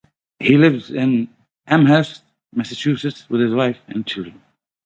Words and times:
He 0.39 0.57
lives 0.57 0.89
in 0.89 1.29
Amherst, 1.67 2.23
Massachusetts 2.53 3.29
with 3.29 3.41
his 3.41 3.53
wife 3.53 3.77
and 3.87 4.03
children. 4.03 4.41